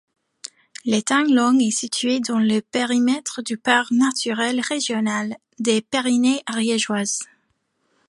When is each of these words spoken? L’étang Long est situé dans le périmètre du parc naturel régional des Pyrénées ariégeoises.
L’étang 0.83 1.25
Long 1.25 1.59
est 1.59 1.69
situé 1.69 2.21
dans 2.21 2.39
le 2.39 2.59
périmètre 2.61 3.43
du 3.43 3.55
parc 3.55 3.91
naturel 3.91 4.59
régional 4.59 5.35
des 5.59 5.81
Pyrénées 5.83 6.41
ariégeoises. 6.47 7.19